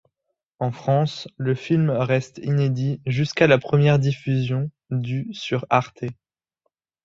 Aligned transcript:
En 0.57 0.71
France, 0.71 1.27
le 1.37 1.53
film 1.53 1.91
reste 1.91 2.39
inédit 2.39 2.99
jusqu'à 3.05 3.45
la 3.45 3.59
première 3.59 3.99
diffusion 3.99 4.71
du 4.89 5.29
sur 5.31 5.67
Arte. 5.69 6.05